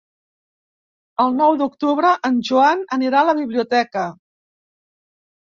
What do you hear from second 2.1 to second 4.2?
en Joan anirà a la biblioteca.